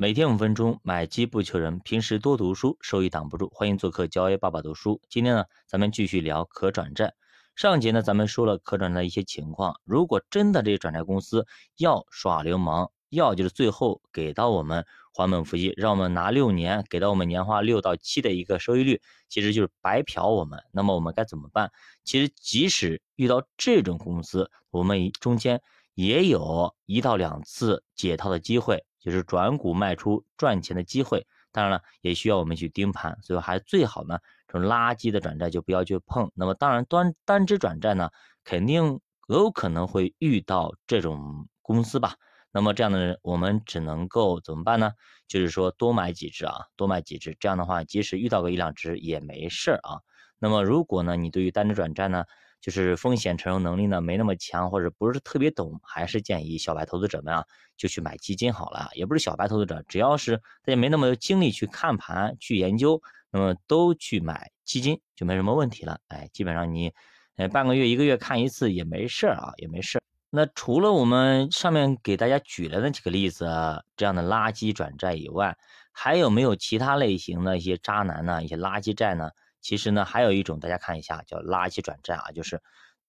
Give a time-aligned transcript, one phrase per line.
[0.00, 1.80] 每天五分钟，买机不求人。
[1.80, 3.50] 平时多读书，收益挡不住。
[3.52, 5.00] 欢迎做客交 A 爸爸读书。
[5.08, 7.12] 今天呢，咱们继续聊可转债。
[7.56, 9.74] 上节呢，咱们说了可转债一些情况。
[9.84, 11.44] 如果真的这些转债公司
[11.78, 20.62] 要耍流氓，要就是最后给到我们还本付息，让我们拿六年，给到我们年化六到七的一个收益率，其实就是白嫖我们。
[20.70, 21.72] 那么我们该怎么办？
[22.04, 25.60] 其实即使遇到这种公司，我们中间
[25.94, 28.84] 也有一到两次解套的机会。
[28.98, 36.30] 就是转股卖出赚钱的机会，当然了，也需要我们去盯盘，所以还最好呢，这种垃圾的转债就不要去碰。
[36.34, 38.10] 那么当然，单单只转债呢，
[38.44, 42.14] 肯定有可能会遇到这种公司吧。
[42.50, 44.92] 那么这样的人，我们只能够怎么办呢？
[45.26, 50.00] 就是说多买几只啊，多买几只，这样的话，即使遇到个一两只也没事啊。
[50.38, 52.24] 那么如果呢，你对于单只转债呢？
[52.60, 57.44] 就是风险承受能力呢没那么强，或者不是特别懂，还是建议小白投资者们啊，
[57.76, 58.88] 就去买基金好了。
[58.94, 63.00] 也不是小白投资者，只要是大家没那么多精力去看盘、去研究，
[63.30, 66.00] 那么都去买基金就没什么问题了。
[66.08, 66.92] 哎，基本上你，
[67.36, 70.00] 呃，半个月、一个月看一次也没事啊，也没事。
[70.30, 73.46] 那除了我们上面给大家举了那几个例子
[73.96, 75.56] 这样的垃圾转债以外，
[75.92, 78.44] 还有没有其他类型的一些渣男呢？
[78.44, 79.30] 一些垃圾债呢？
[79.60, 82.62] 其实呢，还有一种，大家看一下，叫垃圾转债啊，就是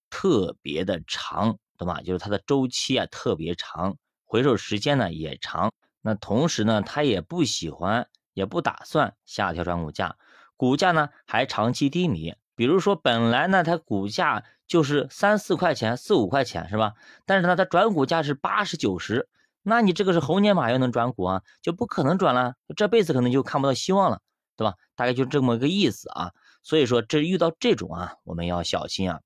[0.08, 2.00] 特别的长，懂吗？
[2.02, 5.72] 就是它的周期啊特别长，回收时间呢也长。
[6.02, 10.16] 那同时呢，他也不喜欢，也不打算下调转股价，
[10.56, 12.34] 股价呢还长期低迷。
[12.56, 16.94] 比如说，本来呢它股价就是三四块钱、四五块钱，是吧？
[17.26, 19.28] 但是呢，它转股价是八十九十，
[19.62, 21.42] 那你这个是猴年马月能转股啊？
[21.62, 24.20] 就不可能转了，这辈子可能就看不到希望了，
[24.60, 24.74] 对吧？
[24.94, 26.32] 大概就这么个意思啊。
[26.62, 29.20] 所以说，这遇到这种啊，我们要小心啊。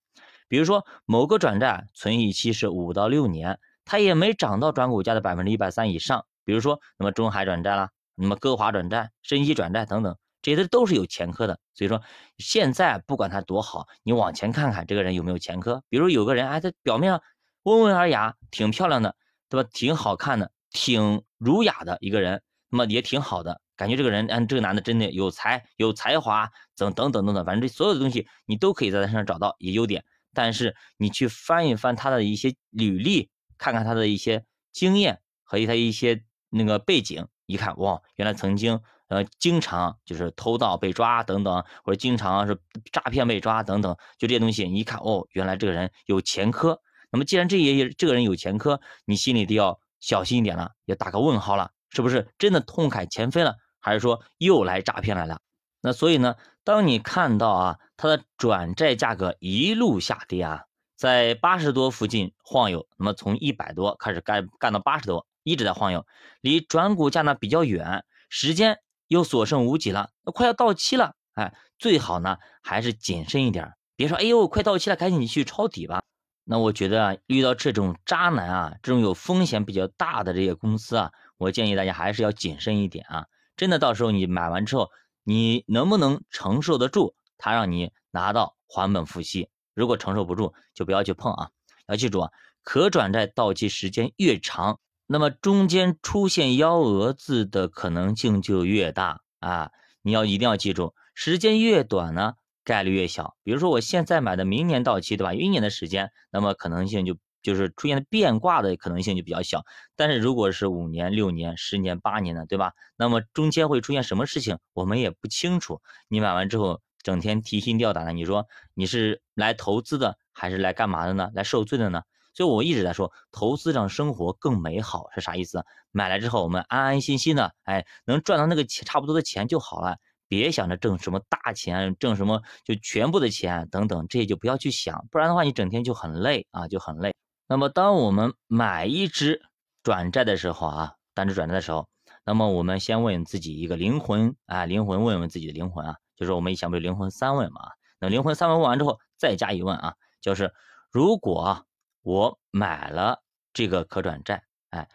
[0.46, 6.24] 比如说，某个转债存续期是五到六年，它也没涨到转股价的百分之一百三以上。
[6.44, 11.58] 比如说，那么中海转债啦，那么歌华转债、申息转债等等，这些都是有前科的。
[11.74, 12.00] 所以说，
[12.38, 15.82] 现在不管它多好，你往前看看这个人有没有前科。
[15.88, 17.20] 比如有个人，哎，他表面上
[17.64, 19.16] 温文尔雅，挺漂亮的，
[19.48, 19.68] 对吧？
[19.72, 23.60] 挺好看的，挺儒雅的一个人，那么也挺好的。
[23.76, 30.04] 感觉这个人，嗯，这个男的真的有才有才华，等等等等等，反正这所有的东西你都可以在他身上找到一些优点。
[30.32, 42.58] 但是你去翻一翻他的一些履历，看看他的一些经验和他一些那个背景，一看哇，原来曾经呃经常就是偷盗被抓等等，或者经常是
[42.92, 46.80] 诈骗被抓等等，就这些东西，你一看哦，原来这个人有前科。
[47.10, 53.54] 那么既然这也这个人有前科，你心里都要小心一点了，要打个问号了，是不是真的痛改前非了？
[53.84, 55.40] 还是说又来诈骗来了？
[55.82, 60.62] 那所以呢，当你看到啊，它的转债价格一路下跌啊，
[60.96, 66.06] 在八十多附近晃悠，那么从一百多开始干干到八十多，一直在晃悠，
[66.40, 76.02] 离转股价呢比较远，时间又所剩无几了，快要到期了，哎，最好呢还是谨慎一点，别说哎呦快到期了，赶紧去抄底吧。
[76.44, 83.26] 那我觉得啊，遇到这种渣男啊，这种有风险比较大的这些公司啊，我建议大家还是要谨慎一点啊。
[83.56, 84.90] 真的到时候你买完之后，
[85.22, 87.14] 你能不能承受得住？
[87.38, 91.50] 他让你拿到还本付息，如果承受不住，就不要去碰啊！
[91.86, 92.30] 要记住啊，
[92.62, 99.70] 可转债到期时间越长，那么中间出现幺蛾子的可能性就越大啊！
[100.02, 102.34] 你要一定要记住，时间越短呢，
[102.64, 103.36] 概率越小。
[103.42, 105.34] 比如说我现在买的，明年到期，对吧？
[105.34, 107.16] 一年的时间，那么可能性就。
[107.44, 112.72] 就是出现的变卦的可能性就比较小，但是如果是五年、六年、十年、八年的，对吧？
[112.96, 115.80] 那么中间会出现什么事情，我们也不清楚。
[116.08, 121.30] 你买完之后整天提心吊胆的，你说你是来投资的还是来干嘛的呢？
[121.34, 122.02] 来受罪的呢？
[122.32, 125.64] 所以我一直在说，投资让生活更美好是啥意思？
[125.92, 137.14] 买来之后我们安安心心的，哎，能赚到那个钱差不多的钱就好了，别想着挣什么大钱，挣什么就全部的钱等等，这些就不要去想，不然的话你整天就很累啊，就很累。
[137.46, 139.42] 那么，当我们买一只
[139.82, 141.86] 转债的时候啊，单只转债的时候，
[142.24, 147.60] 那么我们先问自己一个灵魂啊，灵魂问问自己的灵魂啊，就是我们以前不是灵魂三问嘛？
[148.00, 150.54] 那灵魂三问问完之后，再加一问啊，就是
[150.90, 151.66] 如果
[152.02, 154.88] 我买了这个可转债，哎，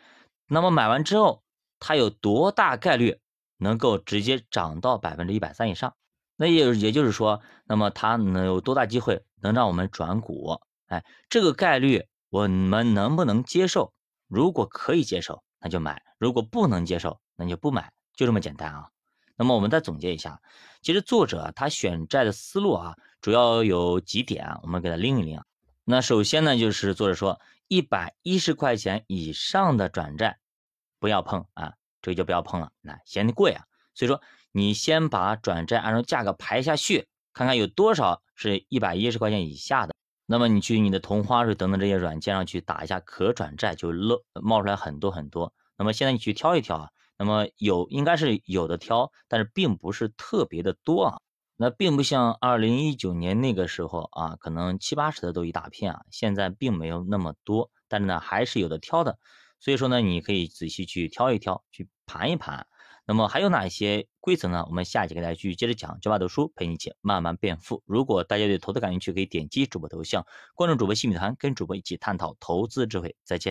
[0.47, 1.43] 那么买完之后，
[1.79, 3.19] 它有多大概率
[3.57, 5.95] 能够直接涨到百分之一百三以上？
[6.35, 10.59] 那也也就是说，那么它能有多大机会能让我们转股？
[10.87, 12.07] 哎，这个概率。
[12.29, 13.93] 我们能不能接受？
[14.27, 18.89] 如果可以接受，那就买；如果不能接受，那就不买，就这么简单啊。
[19.35, 20.41] 那么我们再总结一下，
[20.81, 25.39] 其实作者他选债的思路啊，主要有几点啊，我们给他拎一拎。
[25.85, 30.37] 那首先呢，就是作者说，一百一十块钱以上的转债
[30.99, 33.63] 不要碰啊，这个就不要碰了，那嫌贵啊。
[33.95, 34.21] 所以说，
[34.51, 39.95] 你先把转债按照价格排一下序，看看有多少是一百一十块钱以下的。
[40.31, 45.51] 那么你去你的同花顺等等这些软件上去打一下可转债，就露冒出来很多很多。
[45.75, 51.17] 那么现在你去挑一挑啊，那么有应该是有的挑，但是并不是特别的多啊。
[51.57, 59.17] 那并不像二零一九年那个时候啊，可能七八十的都一大片啊，现在并没有那么多，但是呢还是有的挑的。
[59.59, 62.67] 所以说呢，你可以仔细去挑一挑，去盘一盘。
[63.09, 64.63] 那么还有哪些规则呢？
[64.67, 65.97] 我们下节给大家继续接着讲。
[65.99, 67.81] 九把读书陪你一起慢慢变富。
[67.87, 70.23] 如果大家对投资感兴趣，可以点击主播头像，
[70.53, 73.15] 关注主播细米团，跟主播一起探讨投资智慧。
[73.23, 73.47] 再见。